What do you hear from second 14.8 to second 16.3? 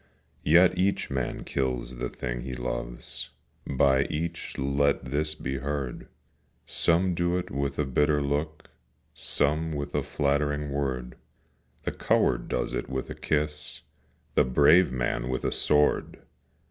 man with a sword!